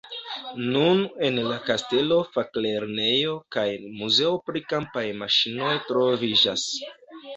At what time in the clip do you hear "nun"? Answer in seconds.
0.75-1.01